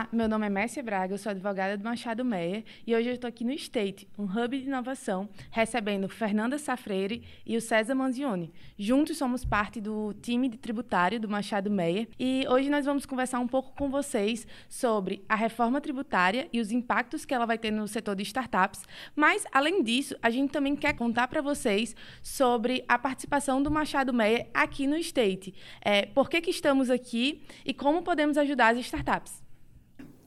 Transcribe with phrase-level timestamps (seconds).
[0.00, 3.14] Olá, meu nome é Mércia Braga, eu sou advogada do Machado Meia e hoje eu
[3.16, 8.50] estou aqui no State, um hub de inovação, recebendo Fernanda Safreire e o César Manzioni.
[8.78, 13.40] Juntos somos parte do time de tributário do Machado Meia e hoje nós vamos conversar
[13.40, 17.70] um pouco com vocês sobre a reforma tributária e os impactos que ela vai ter
[17.70, 18.82] no setor de startups.
[19.14, 24.14] Mas, além disso, a gente também quer contar para vocês sobre a participação do Machado
[24.14, 25.52] Meia aqui no State.
[25.82, 29.49] É, por que, que estamos aqui e como podemos ajudar as startups.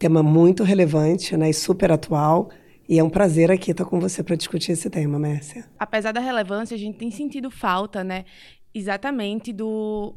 [0.04, 2.50] Tema muito relevante né, e super atual.
[2.90, 5.64] E é um prazer aqui estar com você para discutir esse tema, Mércia.
[5.80, 8.26] Apesar da relevância, a gente tem sentido falta, né?
[8.74, 10.14] Exatamente do,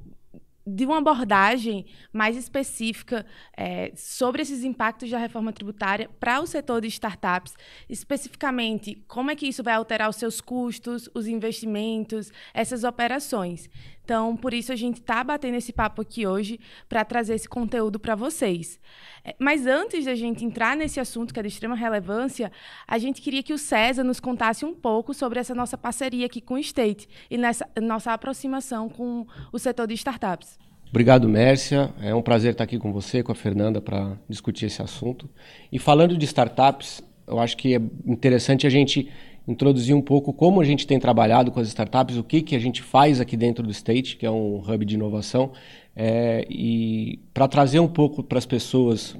[0.66, 3.24] de uma abordagem mais específica
[3.56, 7.54] é, sobre esses impactos da reforma tributária para o setor de startups,
[7.88, 13.70] especificamente como é que isso vai alterar os seus custos, os investimentos, essas operações.
[14.06, 17.98] Então, por isso a gente está batendo esse papo aqui hoje para trazer esse conteúdo
[17.98, 18.78] para vocês.
[19.24, 22.52] É, mas antes da gente entrar nesse assunto que é de extrema relevância,
[22.86, 26.40] a gente queria que o César nos contasse um pouco sobre essa nossa parceria aqui
[26.40, 30.56] com o State e nessa nossa aproximação com o setor de startups.
[30.88, 31.92] Obrigado, Mércia.
[32.00, 35.28] É um prazer estar aqui com você, com a Fernanda, para discutir esse assunto.
[35.72, 39.10] E falando de startups, eu acho que é interessante a gente
[39.46, 42.58] introduzir um pouco como a gente tem trabalhado com as startups, o que, que a
[42.58, 45.52] gente faz aqui dentro do State, que é um hub de inovação,
[45.94, 49.16] é, e para trazer um pouco para as pessoas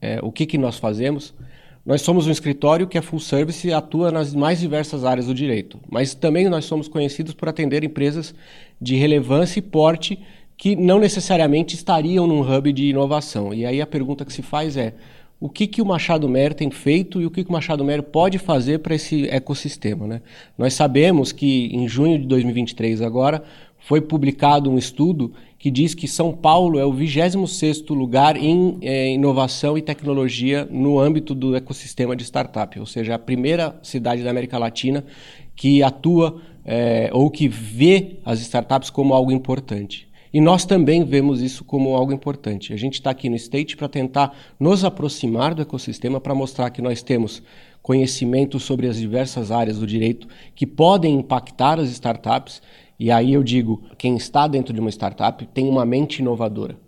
[0.00, 1.34] é, o que, que nós fazemos.
[1.84, 5.34] Nós somos um escritório que é full service e atua nas mais diversas áreas do
[5.34, 8.34] direito, mas também nós somos conhecidos por atender empresas
[8.80, 10.18] de relevância e porte
[10.56, 13.52] que não necessariamente estariam num hub de inovação.
[13.52, 14.94] E aí a pergunta que se faz é:
[15.38, 18.02] o que, que o Machado Mer tem feito e o que, que o Machado Mer
[18.02, 20.06] pode fazer para esse ecossistema.
[20.06, 20.22] Né?
[20.56, 23.42] Nós sabemos que em junho de 2023 agora
[23.78, 29.10] foi publicado um estudo que diz que São Paulo é o 26º lugar em é,
[29.12, 34.30] inovação e tecnologia no âmbito do ecossistema de startup, ou seja, a primeira cidade da
[34.30, 35.04] América Latina
[35.54, 40.05] que atua é, ou que vê as startups como algo importante.
[40.36, 42.74] E nós também vemos isso como algo importante.
[42.74, 46.82] A gente está aqui no State para tentar nos aproximar do ecossistema, para mostrar que
[46.82, 47.42] nós temos
[47.80, 52.60] conhecimento sobre as diversas áreas do direito que podem impactar as startups.
[53.00, 56.78] E aí eu digo, quem está dentro de uma startup tem uma mente inovadora,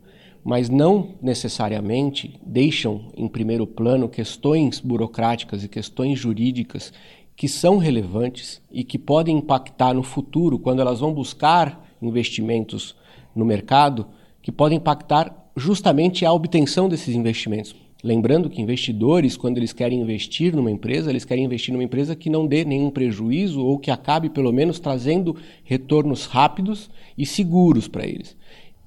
[0.45, 6.93] mas não necessariamente deixam em primeiro plano questões burocráticas e questões jurídicas
[7.35, 12.95] que são relevantes e que podem impactar no futuro quando elas vão buscar investimentos
[13.39, 14.07] no mercado
[14.43, 17.75] que podem impactar justamente a obtenção desses investimentos.
[18.03, 22.31] Lembrando que investidores, quando eles querem investir numa empresa, eles querem investir numa empresa que
[22.31, 28.07] não dê nenhum prejuízo ou que acabe, pelo menos, trazendo retornos rápidos e seguros para
[28.07, 28.37] eles.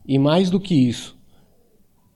[0.07, 1.17] E mais do que isso,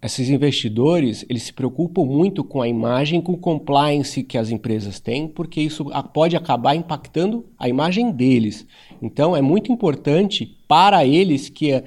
[0.02, 5.00] esses investidores eles se preocupam muito com a imagem, com o compliance que as empresas
[5.00, 8.66] têm, porque isso pode acabar impactando a imagem deles.
[9.02, 11.84] Então, é muito importante para eles que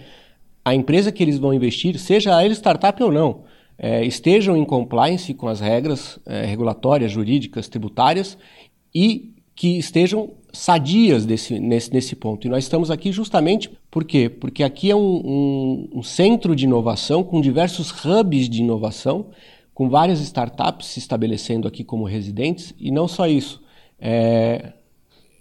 [0.68, 3.44] a empresa que eles vão investir, seja ela startup ou não,
[3.78, 8.36] é, estejam em compliance com as regras é, regulatórias, jurídicas, tributárias
[8.94, 12.46] e que estejam sadias desse, nesse, nesse ponto.
[12.46, 14.28] E nós estamos aqui justamente por quê?
[14.28, 19.26] Porque aqui é um, um, um centro de inovação com diversos hubs de inovação,
[19.72, 23.62] com várias startups se estabelecendo aqui como residentes, e não só isso.
[24.00, 24.72] É,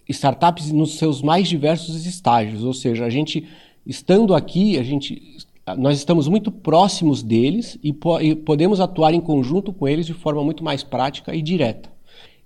[0.07, 3.47] startups nos seus mais diversos estágios, ou seja, a gente
[3.87, 5.37] estando aqui, a gente,
[5.77, 10.13] nós estamos muito próximos deles e, po e podemos atuar em conjunto com eles de
[10.13, 11.89] forma muito mais prática e direta.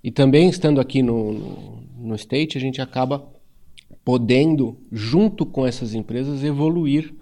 [0.04, 3.28] E também estando aqui no, no, no State, a gente acaba
[4.04, 7.14] podendo, junto com essas empresas, evoluir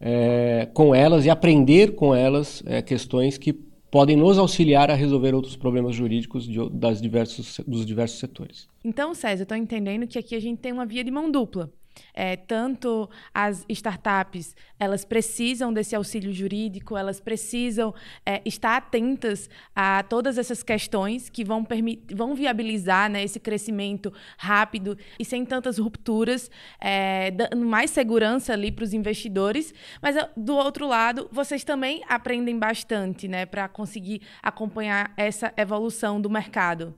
[0.00, 3.52] é, com elas e aprender com elas é, questões que
[3.90, 8.68] podem nos auxiliar a resolver outros problemas jurídicos de, das diversos, dos diversos setores.
[8.84, 11.72] Então, César, eu estou entendendo que aqui a gente tem uma via de mão dupla.
[12.14, 20.02] É, tanto as startups elas precisam desse auxílio jurídico, elas precisam é, estar atentas a
[20.02, 21.66] todas essas questões que vão,
[22.14, 26.50] vão viabilizar né, esse crescimento rápido e sem tantas rupturas,
[26.80, 29.74] é, dando mais segurança ali para os investidores.
[30.00, 36.30] Mas do outro lado, vocês também aprendem bastante, né, para conseguir acompanhar essa evolução do
[36.30, 36.94] mercado.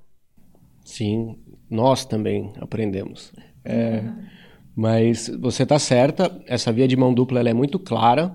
[0.85, 1.39] Sim,
[1.69, 3.33] nós também aprendemos.
[3.65, 4.25] É, uhum.
[4.75, 8.35] Mas você está certa, essa via de mão dupla é muito clara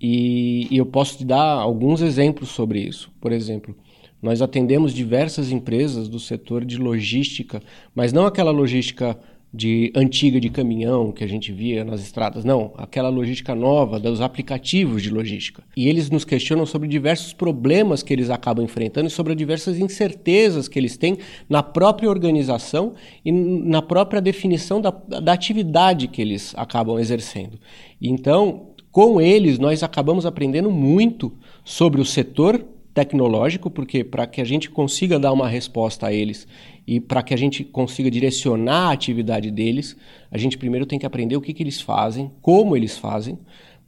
[0.00, 3.10] e, e, eu posso te dar alguns exemplos sobre isso.
[3.20, 3.76] Por exemplo,
[4.20, 7.62] nós atendemos diversas empresas do setor de logística,
[7.94, 9.18] mas não aquela logística
[9.52, 14.22] de antiga de caminhão que a gente via nas estradas, não, aquela logística nova dos
[14.22, 15.62] aplicativos de logística.
[15.76, 20.68] E eles nos questionam sobre diversos problemas que eles acabam enfrentando e sobre diversas incertezas
[20.68, 21.18] que eles têm
[21.48, 27.58] na própria organização e na própria definição da, da atividade que eles acabam exercendo.
[28.00, 31.32] Então, com eles, nós acabamos aprendendo muito
[31.62, 32.64] sobre o setor
[32.94, 36.46] tecnológico, porque para que a gente consiga dar uma resposta a eles
[36.86, 39.96] e para que a gente consiga direcionar a atividade deles,
[40.30, 43.38] a gente primeiro tem que aprender o que, que eles fazem, como eles fazem,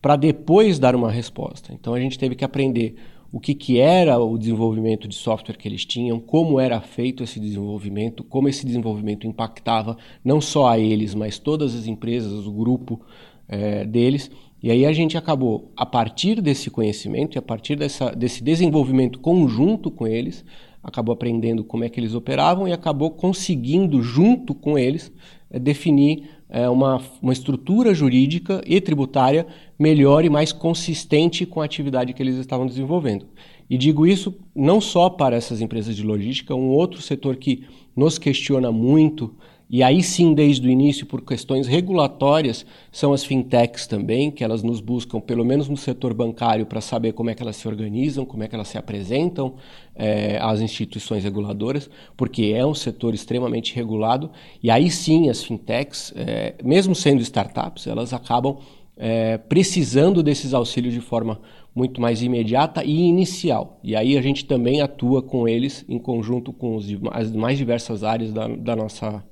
[0.00, 1.73] para depois dar uma resposta.
[1.73, 2.94] Então a gente teve que aprender
[3.32, 7.41] o que, que era o desenvolvimento de software que eles tinham, como era feito esse
[7.41, 13.00] desenvolvimento, como esse desenvolvimento impactava não só a eles, mas todas as empresas, o grupo
[13.49, 14.31] é, deles.
[14.62, 19.19] E aí a gente acabou, a partir desse conhecimento e a partir dessa, desse desenvolvimento
[19.19, 20.44] conjunto com eles,
[20.84, 25.10] acabou aprendendo como é que eles operavam e acabou conseguindo, junto com eles,
[25.50, 29.46] é, definir é, uma, uma estrutura jurídica e tributária
[29.78, 33.26] melhor e mais consistente com a atividade que eles estavam desenvolvendo.
[33.69, 37.64] E digo isso não só para essas empresas de logística, um outro setor que
[37.96, 39.34] nos questiona muito
[39.75, 44.62] e aí sim, desde o início, por questões regulatórias, são as fintechs também, que elas
[44.62, 48.25] nos buscam, pelo menos no setor bancário, para saber como é que elas se organizam,
[48.25, 49.56] como é que elas se apresentam
[49.97, 54.31] é, às instituições reguladoras, porque é um setor extremamente regulado.
[54.62, 58.59] E aí sim, as fintechs, é, mesmo sendo startups, elas acabam
[58.97, 61.41] é, precisando desses auxílios de forma
[61.75, 63.81] muito mais imediata e inicial.
[63.82, 68.05] E aí a gente também atua com eles em conjunto com os, as mais diversas
[68.05, 69.25] áreas da, da nossa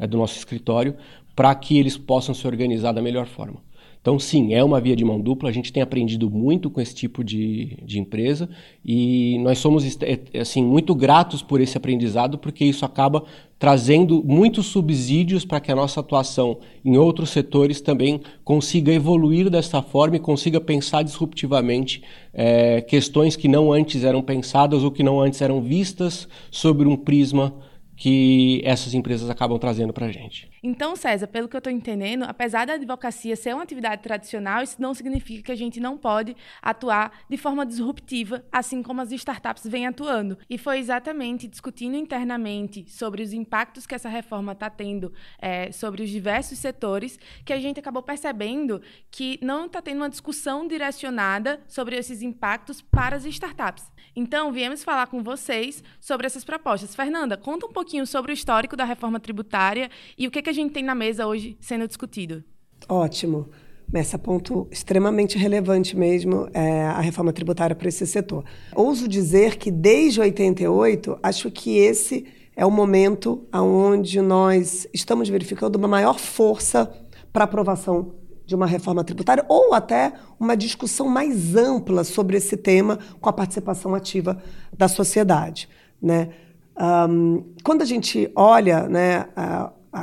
[0.00, 0.96] é, do nosso escritório
[1.36, 3.62] para que eles possam se organizar da melhor forma.
[4.00, 5.50] Então, sim, é uma via de mão dupla.
[5.50, 8.48] A gente tem aprendido muito com esse tipo de, de empresa
[8.82, 13.24] e nós somos é, assim muito gratos por esse aprendizado, porque isso acaba
[13.58, 19.82] trazendo muitos subsídios para que a nossa atuação em outros setores também consiga evoluir dessa
[19.82, 25.20] forma e consiga pensar disruptivamente é, questões que não antes eram pensadas ou que não
[25.20, 27.52] antes eram vistas sobre um prisma
[28.00, 30.48] que essas empresas acabam trazendo para a gente.
[30.62, 34.80] Então, César, pelo que eu estou entendendo, apesar da advocacia ser uma atividade tradicional, isso
[34.80, 39.66] não significa que a gente não pode atuar de forma disruptiva, assim como as startups
[39.66, 40.36] vêm atuando.
[40.48, 46.02] E foi exatamente discutindo internamente sobre os impactos que essa reforma está tendo é, sobre
[46.02, 51.60] os diversos setores que a gente acabou percebendo que não está tendo uma discussão direcionada
[51.66, 53.90] sobre esses impactos para as startups.
[54.14, 56.94] Então, viemos falar com vocês sobre essas propostas.
[56.94, 60.60] Fernanda, conta um pouquinho sobre o histórico da reforma tributária e o que, que que
[60.60, 62.42] a gente tem na mesa hoje sendo discutido?
[62.88, 63.48] Ótimo.
[63.94, 68.44] Esse ponto extremamente relevante mesmo é a reforma tributária para esse setor.
[68.74, 72.26] Ouso dizer que desde 88, acho que esse
[72.56, 76.92] é o momento onde nós estamos verificando uma maior força
[77.32, 78.14] para aprovação
[78.44, 83.32] de uma reforma tributária ou até uma discussão mais ampla sobre esse tema com a
[83.32, 84.42] participação ativa
[84.76, 85.68] da sociedade.
[86.02, 86.30] Né?
[87.08, 89.26] Um, quando a gente olha né,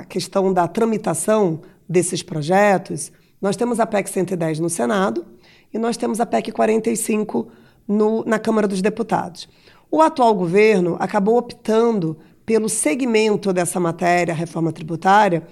[0.08, 3.12] questão da tramitação desses projetos,
[3.42, 5.26] nós temos a PEC 110 no Senado
[5.74, 7.48] e nós temos a PEC 45
[7.88, 9.48] no, na Câmara dos Deputados.
[9.90, 15.48] O atual governo acabou optando pelo segmento dessa matéria, a reforma tributária,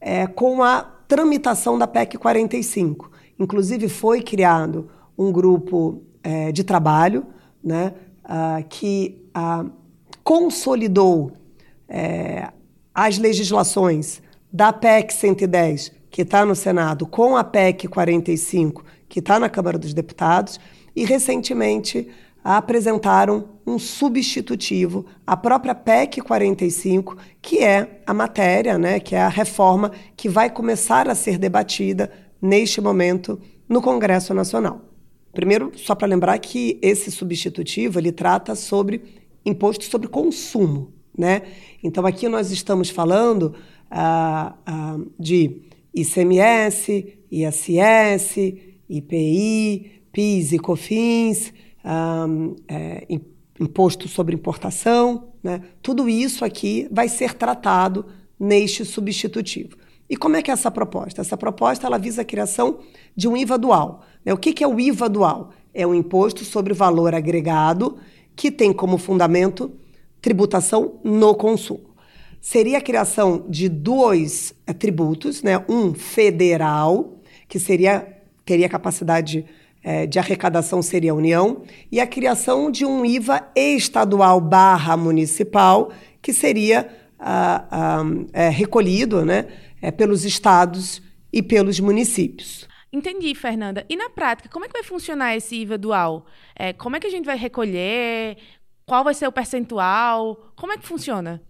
[0.00, 3.10] é, com a tramitação da PEC 45.
[3.38, 7.26] Inclusive, foi criado um grupo é, de trabalho
[7.62, 7.94] né,
[8.68, 9.20] que
[10.22, 11.32] consolidou
[11.88, 12.50] é,
[12.94, 14.22] as legislações
[14.52, 19.76] da PEC 110, que está no Senado, com a PEC 45, que está na Câmara
[19.76, 20.60] dos Deputados,
[20.94, 22.08] e recentemente
[22.44, 29.28] apresentaram um substitutivo, a própria PEC 45, que é a matéria, né, que é a
[29.28, 34.82] reforma que vai começar a ser debatida neste momento no Congresso Nacional.
[35.32, 39.02] Primeiro, só para lembrar que esse substitutivo ele trata sobre
[39.44, 41.42] imposto sobre consumo, né?
[41.82, 43.54] Então, aqui nós estamos falando
[43.90, 45.62] ah, ah, de
[45.94, 48.36] ICMS, ISS,
[48.88, 51.52] IPI, PIS e COFINS,
[51.84, 52.26] ah,
[52.68, 53.06] é,
[53.60, 55.62] imposto sobre importação, né?
[55.80, 58.06] tudo isso aqui vai ser tratado
[58.38, 59.76] neste substitutivo.
[60.08, 61.20] E como é que é essa proposta?
[61.20, 62.80] Essa proposta ela visa a criação
[63.16, 64.04] de um IVA dual.
[64.24, 64.32] Né?
[64.32, 65.50] O que, que é o IVA dual?
[65.72, 67.96] É um imposto sobre valor agregado
[68.36, 69.72] que tem como fundamento
[70.24, 71.94] tributação no consumo.
[72.40, 75.62] Seria a criação de dois é, tributos, né?
[75.68, 78.10] um federal, que seria
[78.42, 79.44] teria capacidade
[79.82, 81.62] é, de arrecadação seria a União,
[81.92, 86.88] e a criação de um IVA estadual barra municipal, que seria
[88.32, 89.46] é, recolhido né,
[89.80, 91.02] é, pelos estados
[91.32, 92.66] e pelos municípios.
[92.92, 93.84] Entendi, Fernanda.
[93.88, 96.26] E na prática, como é que vai funcionar esse IVA dual?
[96.54, 98.36] É, como é que a gente vai recolher?
[98.86, 100.52] Qual vai ser o percentual?
[100.56, 101.42] Como é que funciona?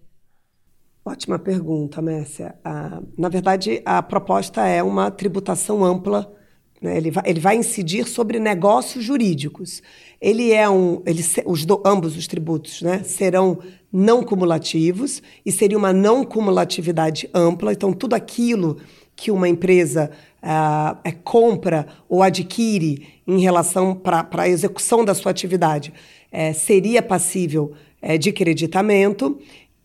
[1.04, 2.54] Ótima pergunta, Mércia.
[2.64, 6.32] Ah, na verdade, a proposta é uma tributação ampla.
[6.80, 6.96] Né?
[6.96, 9.82] Ele, vai, ele vai incidir sobre negócios jurídicos.
[10.20, 11.02] Ele é um.
[11.04, 13.58] Ele, os do, ambos os tributos né, serão
[13.92, 17.72] não cumulativos e seria uma não cumulatividade ampla.
[17.72, 18.78] Então, tudo aquilo
[19.16, 20.10] que uma empresa
[20.42, 25.92] uh, é, compra ou adquire em relação para a execução da sua atividade
[26.30, 29.38] é, seria passível é, de creditamento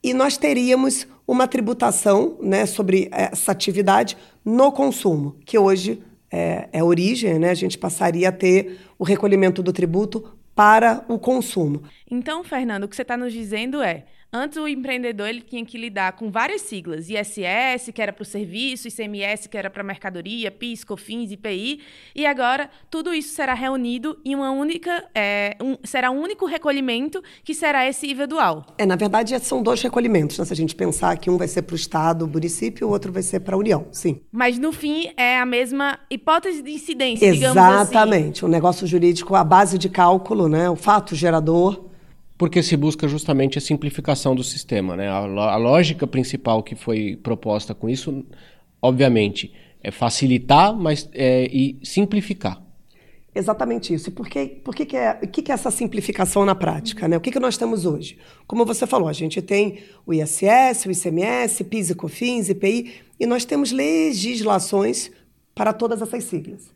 [0.04, 6.84] e nós teríamos uma tributação né, sobre essa atividade no consumo, que hoje é, é
[6.84, 7.52] origem, né?
[7.52, 11.84] a gente passaria a ter o recolhimento do tributo para o consumo.
[12.10, 15.76] Então, Fernando, o que você está nos dizendo é Antes o empreendedor ele tinha que
[15.76, 19.84] lidar com várias siglas, ISS, que era para o serviço, ICMS, que era para a
[19.84, 21.80] mercadoria, PIS, COFINS, IPI,
[22.16, 27.24] e agora tudo isso será reunido em uma única, é, um, será um único recolhimento
[27.44, 28.68] que será esse IVA dual.
[28.78, 30.46] É, na verdade são dois recolhimentos, né?
[30.46, 33.12] se a gente pensar que um vai ser para o Estado, o município, o outro
[33.12, 34.22] vai ser para a União, sim.
[34.32, 37.40] Mas no fim é a mesma hipótese de incidência, Exatamente.
[37.40, 37.82] digamos assim.
[37.82, 40.70] Exatamente, o negócio jurídico, a base de cálculo, né?
[40.70, 41.89] o fato gerador
[42.40, 44.96] porque se busca justamente a simplificação do sistema.
[44.96, 45.10] Né?
[45.10, 48.26] A, a, lógica principal que foi proposta com isso,
[48.82, 49.54] obviamente,
[49.84, 52.64] é facilitar mas, é, e simplificar.
[53.36, 54.08] Exatamente isso.
[54.08, 57.10] E por que, por que, que, é, que, que é essa simplificação na prática?
[57.10, 57.18] Né?
[57.18, 58.18] O que, que nós temos hoje?
[58.48, 63.26] Como você falou, a gente tem o ISS, o ICMS, PIS e COFINS, IPI, e
[63.26, 65.12] nós temos legislações
[65.54, 66.72] para todas essas siglas.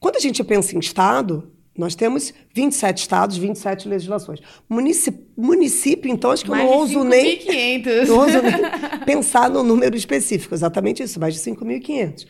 [0.00, 4.40] Quando a gente pensa em Estado, nós temos 27 estados, 27 legislações.
[4.68, 7.38] Município, município então, acho que mais eu não ouso, nem,
[8.06, 10.54] não ouso nem pensar no número específico.
[10.54, 12.26] Exatamente isso, mais de 5.500.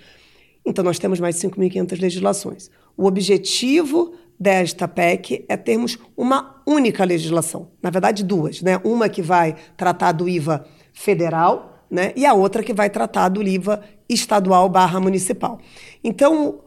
[0.65, 2.71] Então, nós temos mais de 5.500 legislações.
[2.97, 7.71] O objetivo desta PEC é termos uma única legislação.
[7.83, 8.63] Na verdade, duas.
[8.63, 8.81] Né?
[8.85, 12.13] Uma que vai tratar do IVA federal né?
[12.15, 15.59] e a outra que vai tratar do IVA estadual barra municipal.
[16.03, 16.61] Então,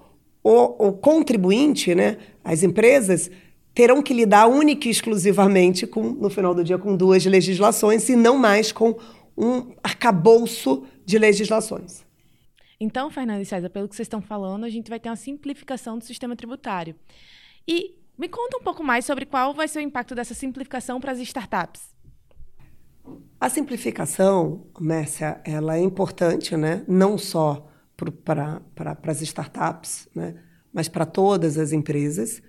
[0.44, 3.32] o, o contribuinte, né, as empresas,
[3.74, 8.16] terão que lidar única e exclusivamente com, no final do dia, com duas legislações e
[8.16, 8.98] não mais com
[9.36, 12.06] um arcabouço de legislações.
[12.80, 15.98] Então, Fernando e César, pelo que vocês estão falando, a gente vai ter uma simplificação
[15.98, 16.96] do sistema tributário.
[17.68, 21.12] E me conta um pouco mais sobre qual vai ser o impacto dessa simplificação para
[21.12, 21.94] as startups.
[23.40, 26.84] A simplificação, Mércia, ela é importante, né?
[26.88, 27.68] não só
[28.24, 28.62] para
[29.08, 30.36] as startups, né?
[30.76, 32.44] Mas para todas as empresas.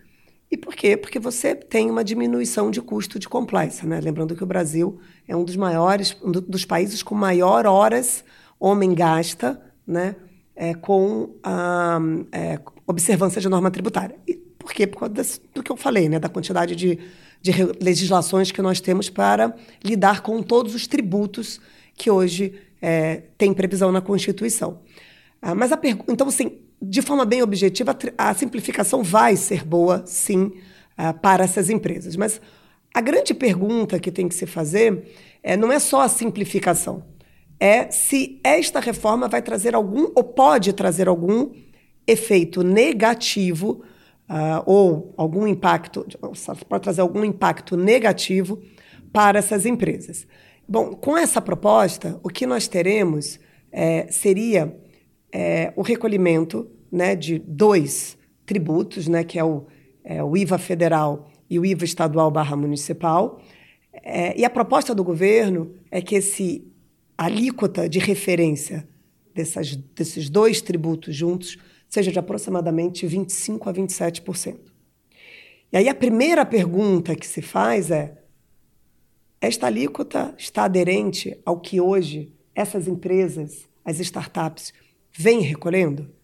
[0.51, 0.97] E por quê?
[0.97, 3.87] Porque você tem uma diminuição de custo de compliance.
[3.87, 4.01] Né?
[4.01, 8.25] Lembrando que o Brasil é um dos maiores, um dos países com maior horas
[8.59, 10.17] homem gasta né?
[10.55, 11.99] É, com a
[12.33, 14.17] é, observância de norma tributária.
[14.27, 14.87] E por quê?
[14.87, 16.19] Por causa desse, do que eu falei, né?
[16.19, 16.99] da quantidade de,
[17.41, 19.55] de legislações que nós temos para
[19.85, 21.61] lidar com todos os tributos
[21.95, 24.81] que hoje é, tem previsão na Constituição.
[25.41, 26.11] Ah, mas a pergunta.
[26.11, 30.53] Então, assim, de forma bem objetiva, a, simplificação vai ser boa, sim,
[30.97, 32.17] ah, para essas empresas.
[32.17, 32.41] Mas
[32.93, 35.05] a grande pergunta que tem que se fazer
[35.43, 37.05] é, não é só a simplificação,
[37.59, 41.51] é se esta reforma vai trazer algum, ou pode trazer algum
[42.07, 43.83] efeito negativo
[44.29, 46.07] uh, ou algum impacto,
[46.69, 48.61] pode trazer algum impacto negativo
[49.13, 50.27] para essas empresas.
[50.69, 53.39] Bom, com essa proposta, o que nós teremos
[53.73, 54.77] é, seria
[55.33, 59.67] é, o recolhimento né, de dois tributos, né, que é o,
[60.05, 63.41] é o IVA federal e o IVA estadual barra municipal.
[63.93, 66.67] É, e a proposta do governo é que esse
[67.17, 68.87] alíquota de referência
[69.35, 74.59] dessas, desses dois tributos juntos seja de aproximadamente 25% a 27%.
[75.73, 78.17] E aí a primeira pergunta que se faz é:
[79.41, 84.73] esta alíquota está aderente ao que hoje essas empresas, as startups,
[85.17, 86.15] vem recolhendo?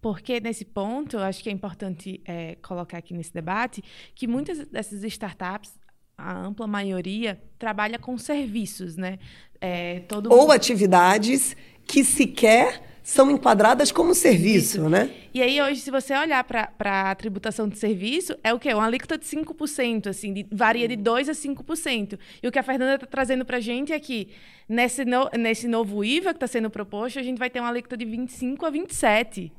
[0.00, 3.82] Porque nesse ponto, eu acho que é importante é, colocar aqui nesse debate
[4.14, 5.78] que muitas dessas startups,
[6.16, 9.18] a ampla maioria, trabalha com serviços, né?
[9.60, 10.52] É, Ou mundo...
[10.52, 11.54] atividades
[11.86, 14.88] que sequer são enquadradas como serviço, Isso.
[14.88, 15.10] né?
[15.34, 16.70] E aí, hoje, se você olhar para
[17.10, 18.72] a tributação de serviço, é o quê?
[18.72, 22.18] Uma alíquota de 5%, assim, de, varia de 2% a 5%.
[22.40, 24.28] E o que a Fernanda está trazendo para a gente é que,
[24.68, 27.96] nesse, no, nesse novo IVA que está sendo proposto, a gente vai ter uma alíquota
[27.96, 29.50] de 25% a 27%.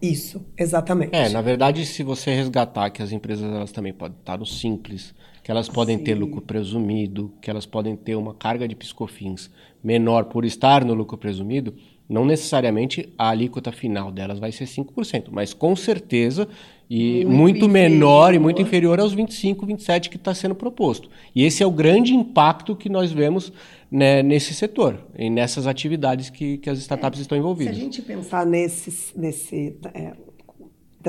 [0.00, 1.14] Isso, exatamente.
[1.14, 5.14] É, na verdade, se você resgatar que as empresas elas também podem estar no simples,
[5.42, 6.04] que elas podem Sim.
[6.04, 9.50] ter lucro presumido, que elas podem ter uma carga de piscofins
[9.82, 11.74] menor por estar no lucro presumido,
[12.08, 16.48] não necessariamente a alíquota final delas vai ser 5%, mas com certeza
[16.88, 21.08] e muito, muito menor e muito inferior aos 25, 27 que está sendo proposto.
[21.34, 23.52] E esse é o grande impacto que nós vemos
[23.90, 27.74] né, nesse setor e nessas atividades que, que as startups é, estão envolvidas.
[27.74, 30.12] Se a gente pensar nesse, nesse é,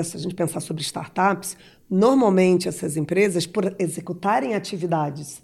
[0.04, 1.58] se a gente pensar sobre startups,
[1.90, 5.44] normalmente essas empresas, por executarem atividades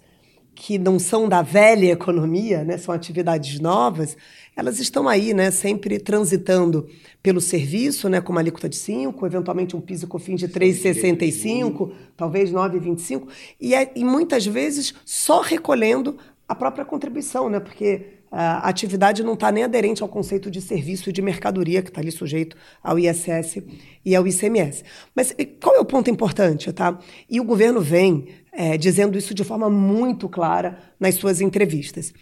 [0.54, 4.16] que não são da velha economia, né, são atividades novas,
[4.54, 6.86] elas estão aí, né, sempre transitando
[7.22, 12.52] pelo serviço, né, com uma alíquota de 5, eventualmente um piso cofim de 3,65, talvez
[12.52, 13.28] 9,25,
[13.60, 19.34] e, é, e muitas vezes só recolhendo a própria contribuição, né, porque a atividade não
[19.34, 22.98] está nem aderente ao conceito de serviço e de mercadoria, que está ali sujeito ao
[22.98, 23.62] ISS
[24.02, 24.82] e ao ICMS.
[25.14, 26.72] Mas qual é o ponto importante?
[26.72, 26.98] Tá?
[27.28, 32.14] E o governo vem é, dizendo isso de forma muito clara nas suas entrevistas.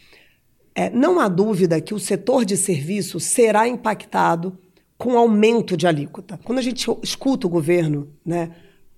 [0.75, 4.59] É, não há dúvida que o setor de serviço será impactado
[4.99, 6.41] com aumento de alíquota.
[6.43, 8.51] Quando a gente escuta o governo né,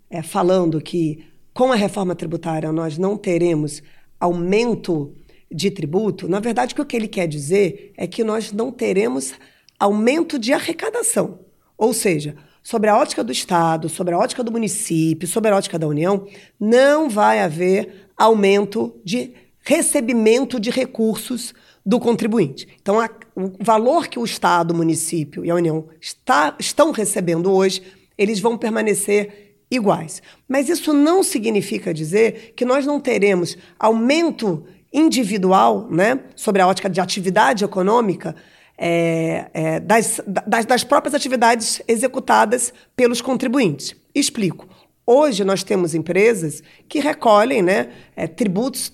[0.09, 3.83] é, falando que com a reforma tributária nós não teremos
[4.19, 5.15] aumento
[5.55, 9.35] de tributo, na verdade, o que ele quer dizer é que nós não teremos
[9.79, 11.41] aumento de arrecadação.
[11.77, 15.79] Ou seja, sobre a ótica do Estado, sobre a ótica do município, sobre a ótica
[15.79, 16.27] da União,
[16.59, 19.33] não vai haver aumento de
[19.65, 21.53] recebimento de recursos
[21.85, 22.69] do contribuinte.
[22.81, 27.53] Então, a, o valor que o Estado, o município e a União está, estão recebendo
[27.53, 27.83] hoje,
[28.17, 30.23] eles vão permanecer iguais.
[30.47, 36.91] Mas isso não significa dizer que nós não teremos aumento individual, né, sobre a ótica
[36.91, 38.37] de atividade econômica,
[38.77, 43.95] é, é, das, das, das próprias atividades executadas pelos contribuintes.
[44.15, 44.69] Explico.
[45.07, 48.93] Hoje nós temos empresas que recolhem né, é, tributos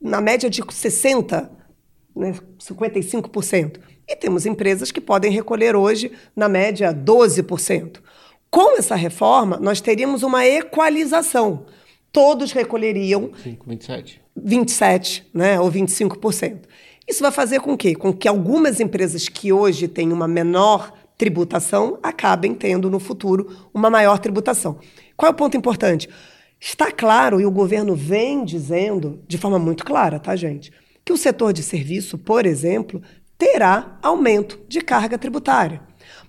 [0.00, 1.48] na média de 60%,
[2.16, 3.78] né, 55%.
[4.08, 8.00] E temos empresas que podem recolher hoje, na média, 12%.
[8.50, 11.66] Com essa reforma, nós teríamos uma equalização.
[12.10, 13.64] Todos recolheriam 5,
[14.36, 15.20] 27.
[15.20, 16.60] 27, né, ou 25%.
[17.08, 21.98] Isso vai fazer com que, com que algumas empresas que hoje têm uma menor tributação
[22.02, 24.78] acabem tendo no futuro uma maior tributação.
[25.16, 26.08] Qual é o ponto importante?
[26.58, 30.72] Está claro, e o governo vem dizendo de forma muito clara, tá, gente?
[31.04, 33.02] Que o setor de serviço, por exemplo,
[33.36, 35.82] terá aumento de carga tributária.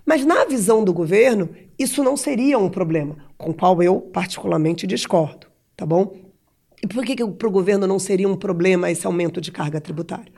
[0.04, 4.86] Mas na visão do governo, isso não seria um problema, com o qual eu particularmente
[4.86, 6.31] discordo, tá bom?
[6.82, 9.80] E por que, que para o governo não seria um problema esse aumento de carga
[9.80, 10.32] tributária?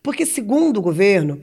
[0.00, 1.40] Porque, segundo o governo,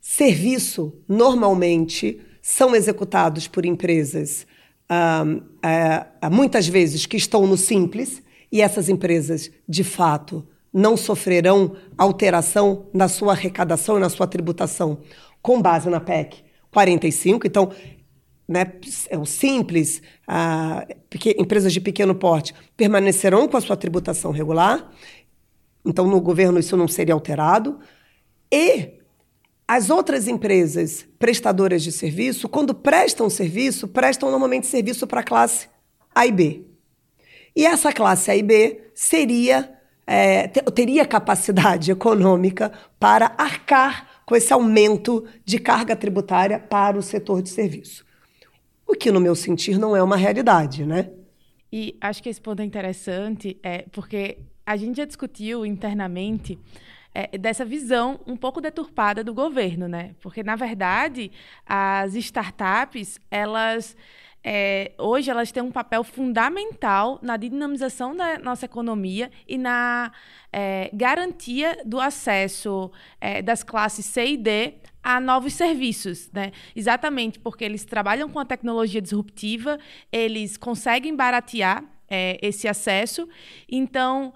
[0.00, 4.46] serviço normalmente são executados por empresas,
[4.90, 11.74] uh, uh, muitas vezes, que estão no simples, e essas empresas, de fato, não sofrerão
[11.96, 14.98] alteração na sua arrecadação e na sua tributação
[15.40, 17.46] com base na PEC 45.
[17.46, 17.72] Então,
[18.48, 18.72] né,
[19.10, 20.86] é o simples, a,
[21.36, 24.90] empresas de pequeno porte permanecerão com a sua tributação regular,
[25.84, 27.80] então no governo isso não seria alterado,
[28.52, 28.94] e
[29.66, 35.68] as outras empresas prestadoras de serviço, quando prestam serviço, prestam normalmente serviço para a classe
[36.14, 36.62] A e B.
[37.54, 44.52] E essa classe A e B seria, é, teria capacidade econômica para arcar com esse
[44.52, 48.05] aumento de carga tributária para o setor de serviço
[48.86, 51.10] o que, no meu sentir, não é uma realidade, né?
[51.72, 56.58] E acho que esse ponto é interessante, é, porque a gente já discutiu internamente
[57.12, 60.14] é, dessa visão um pouco deturpada do governo, né?
[60.20, 61.32] Porque, na verdade,
[61.66, 63.96] as startups, elas
[64.48, 70.12] é, hoje elas têm um papel fundamental na dinamização da nossa economia e na
[70.52, 74.74] é, garantia do acesso é, das classes C e D
[75.06, 76.50] a novos serviços, né?
[76.74, 79.78] Exatamente porque eles trabalham com a tecnologia disruptiva,
[80.10, 83.28] eles conseguem baratear é, esse acesso,
[83.70, 84.34] então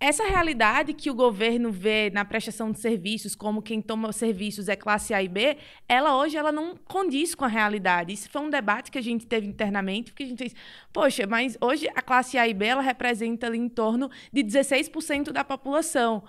[0.00, 4.74] essa realidade que o governo vê na prestação de serviços, como quem toma serviços é
[4.74, 5.56] classe A e B,
[5.88, 8.12] ela hoje ela não condiz com a realidade.
[8.12, 10.54] Isso foi um debate que a gente teve internamente, porque a gente fez,
[10.92, 15.30] poxa, mas hoje a classe A e B ela representa ali em torno de 16%
[15.30, 16.24] da população.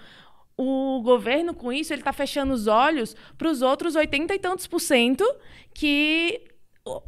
[0.57, 4.67] O governo, com isso, ele está fechando os olhos para os outros 80 e tantos
[4.67, 5.25] por cento
[5.73, 6.41] que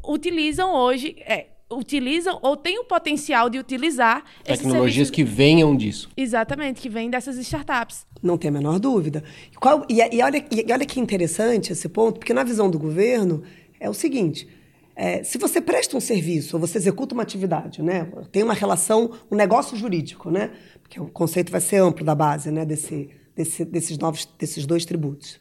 [0.05, 6.09] utilizam hoje, é, utilizam ou têm o potencial de utilizar tecnologias que venham disso.
[6.15, 8.05] Exatamente, que vêm dessas startups.
[8.21, 9.23] Não tem a menor dúvida.
[9.59, 13.43] Qual, e, e, olha, e olha que interessante esse ponto, porque na visão do governo
[13.79, 14.47] é o seguinte:
[14.95, 19.11] É, se você presta um serviço ou você executa uma atividade, né, tem uma relação,
[19.29, 23.63] um negócio jurídico, né, porque o conceito vai ser amplo da base né, desse, desse,
[23.63, 25.39] desses novos, desses dois tributos.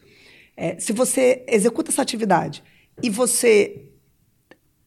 [0.56, 2.62] É, se você executa essa atividade
[3.02, 3.90] e você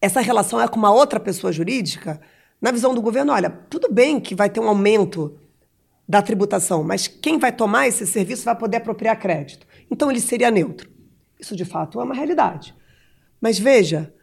[0.02, 2.22] essa relação é com uma outra pessoa jurídica,
[2.62, 5.38] na visão do governo, olha, tudo bem que vai ter um aumento
[6.08, 9.68] da tributação, mas quem vai tomar esse serviço vai poder apropriar crédito.
[9.92, 10.90] Então ele seria neutro.
[11.40, 12.74] Isso de fato é uma realidade.
[13.42, 14.14] Mas veja,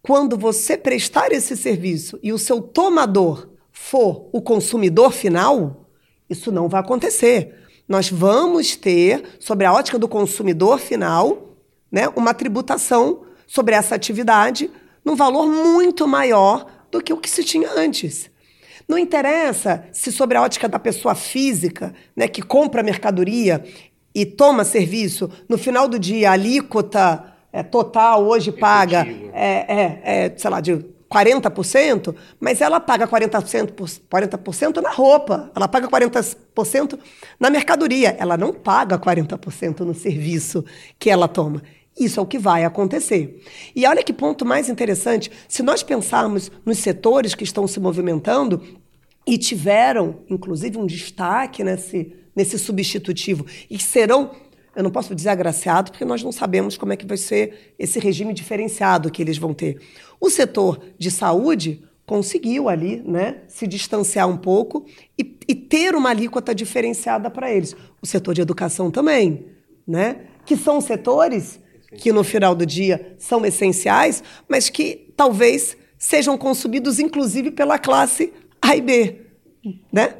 [0.00, 5.88] quando você prestar esse serviço e o seu tomador for o consumidor final,
[6.30, 7.67] isso não vai acontecer.
[7.88, 11.56] Nós vamos ter, sobre a ótica do consumidor final,
[11.90, 14.70] né, uma tributação sobre essa atividade
[15.02, 18.30] num valor muito maior do que o que se tinha antes.
[18.86, 23.64] Não interessa se sobre a ótica da pessoa física, né, que compra mercadoria
[24.14, 30.00] e toma serviço, no final do dia a alíquota é, total hoje paga, é, é,
[30.04, 33.72] é, sei lá, de 40%, mas ela paga 40%,
[34.10, 36.98] 40% na roupa, ela paga 40%
[37.40, 40.64] na mercadoria, ela não paga 40% no serviço
[40.98, 41.62] que ela toma.
[41.98, 43.42] Isso é o que vai acontecer.
[43.74, 48.62] E olha que ponto mais interessante: se nós pensarmos nos setores que estão se movimentando
[49.26, 54.30] e tiveram, inclusive, um destaque nesse, nesse substitutivo, e serão,
[54.78, 57.98] eu não posso dizer agraciado, porque nós não sabemos como é que vai ser esse
[57.98, 59.80] regime diferenciado que eles vão ter.
[60.20, 64.86] O setor de saúde conseguiu ali né, se distanciar um pouco
[65.18, 67.74] e, e ter uma alíquota diferenciada para eles.
[68.00, 69.46] O setor de educação também,
[69.84, 71.58] né, que são setores
[71.96, 78.32] que no final do dia são essenciais, mas que talvez sejam consumidos inclusive pela classe
[78.62, 79.22] A e B,
[79.92, 80.14] né?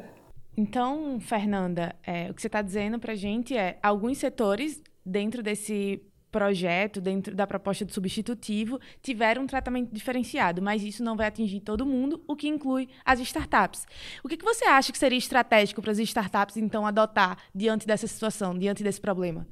[0.61, 5.41] Então, Fernanda, é, o que você está dizendo para a gente é alguns setores dentro
[5.41, 11.27] desse projeto, dentro da proposta de substitutivo, tiveram um tratamento diferenciado, mas isso não vai
[11.27, 13.87] atingir todo mundo, o que inclui as startups.
[14.21, 18.05] O que, que você acha que seria estratégico para as startups, então, adotar diante dessa
[18.05, 19.47] situação, diante desse problema?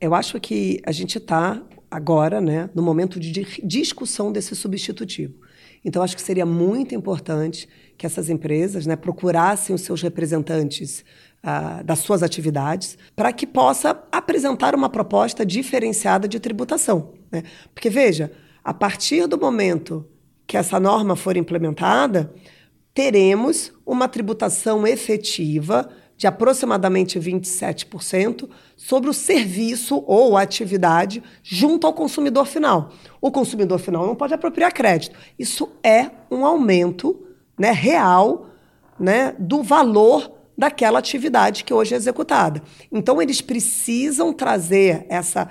[0.00, 3.30] Eu acho que a gente está agora né, no momento de
[3.62, 5.43] discussão desse substitutivo.
[5.84, 11.04] Então, acho que seria muito importante que essas empresas né, procurassem os seus representantes
[11.44, 17.12] uh, das suas atividades para que possa apresentar uma proposta diferenciada de tributação.
[17.30, 17.42] Né?
[17.74, 18.32] Porque, veja,
[18.64, 20.06] a partir do momento
[20.46, 22.32] que essa norma for implementada,
[22.94, 25.88] teremos uma tributação efetiva
[26.24, 32.94] de aproximadamente 27% sobre o serviço ou atividade junto ao consumidor final.
[33.20, 35.14] O consumidor final não pode apropriar crédito.
[35.38, 37.26] Isso é um aumento
[37.58, 38.46] né, real
[38.98, 42.62] né, do valor daquela atividade que hoje é executada.
[42.90, 45.50] Então, eles precisam trazer essa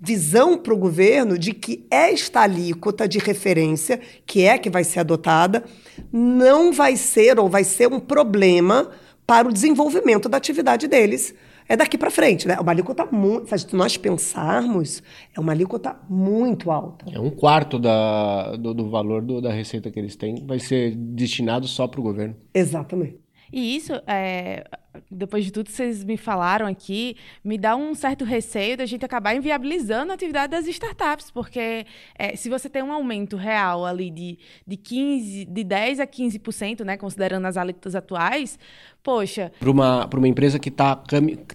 [0.00, 5.00] visão para o governo de que esta alíquota de referência, que é que vai ser
[5.00, 5.62] adotada,
[6.10, 8.90] não vai ser ou vai ser um problema
[9.26, 11.34] para o desenvolvimento da atividade deles
[11.68, 12.56] é daqui para frente, né?
[12.60, 15.02] Uma alíquota muito, se nós pensarmos,
[15.36, 17.06] é uma alíquota muito alta.
[17.12, 20.94] É um quarto da, do, do valor do, da receita que eles têm vai ser
[20.94, 22.36] destinado só para o governo.
[22.54, 23.18] Exatamente.
[23.52, 24.64] E isso, é,
[25.10, 29.04] depois de tudo que vocês me falaram aqui, me dá um certo receio da gente
[29.04, 31.86] acabar inviabilizando a atividade das startups, porque
[32.18, 36.84] é, se você tem um aumento real ali de, de 15, de 10 a 15%,
[36.84, 38.58] né, considerando as alíquotas atuais,
[39.02, 39.52] poxa.
[39.58, 40.96] Para uma, uma empresa que está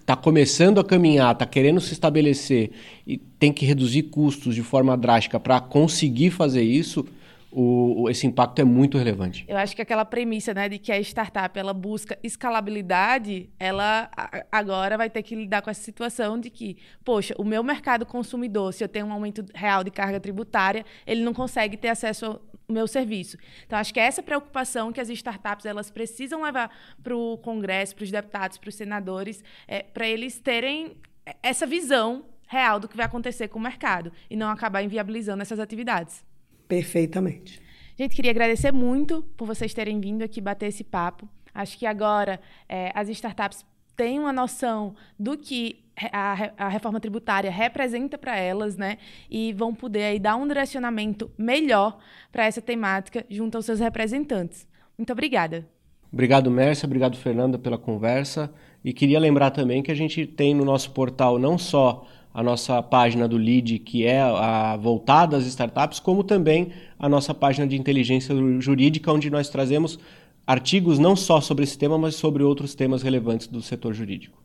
[0.06, 2.70] tá começando a caminhar, está querendo se estabelecer
[3.06, 7.06] e tem que reduzir custos de forma drástica para conseguir fazer isso
[7.54, 9.44] o, esse impacto é muito relevante.
[9.46, 14.10] Eu acho que aquela premissa né, de que a startup ela busca escalabilidade, ela
[14.50, 18.72] agora vai ter que lidar com essa situação de que, poxa, o meu mercado consumidor,
[18.72, 22.40] se eu tenho um aumento real de carga tributária, ele não consegue ter acesso ao
[22.68, 23.36] meu serviço.
[23.66, 27.94] Então, acho que é essa preocupação que as startups elas precisam levar para o Congresso,
[27.94, 30.96] para os deputados, para os senadores, é, para eles terem
[31.42, 35.60] essa visão real do que vai acontecer com o mercado e não acabar inviabilizando essas
[35.60, 36.24] atividades.
[36.72, 37.60] Perfeitamente.
[37.98, 41.28] Gente, queria agradecer muito por vocês terem vindo aqui bater esse papo.
[41.54, 43.62] Acho que agora é, as startups
[43.94, 48.96] têm uma noção do que a, a reforma tributária representa para elas, né?
[49.30, 51.98] E vão poder aí dar um direcionamento melhor
[52.32, 54.66] para essa temática junto aos seus representantes.
[54.96, 55.68] Muito obrigada.
[56.10, 56.86] Obrigado, Mércia.
[56.86, 58.50] Obrigado, Fernanda, pela conversa.
[58.82, 62.82] E queria lembrar também que a gente tem no nosso portal não só a nossa
[62.82, 67.76] página do LEAD, que é a, voltada às startups, como também a nossa página de
[67.76, 69.98] inteligência jurídica, onde nós trazemos
[70.46, 74.41] artigos não só sobre esse tema, mas sobre outros temas relevantes do setor jurídico.